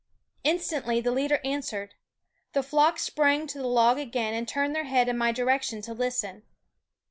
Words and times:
Instantly 0.43 0.99
the 0.99 1.11
leader 1.11 1.39
answered; 1.45 1.93
the 2.53 2.63
flock 2.63 2.97
sprang 2.97 3.45
to 3.45 3.59
the 3.59 3.67
log 3.67 3.99
again 3.99 4.33
and 4.33 4.47
turned 4.47 4.75
their 4.75 4.85
heads 4.85 5.11
in 5.11 5.15
my 5.15 5.31
direction 5.31 5.79
to 5.83 5.93
listen. 5.93 6.41